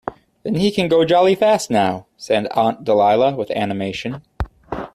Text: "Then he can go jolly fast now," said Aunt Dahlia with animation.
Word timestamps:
"Then 0.41 0.55
he 0.55 0.71
can 0.71 0.87
go 0.87 1.05
jolly 1.05 1.35
fast 1.35 1.69
now," 1.69 2.07
said 2.17 2.47
Aunt 2.55 2.83
Dahlia 2.83 3.35
with 3.35 3.51
animation. 3.51 4.23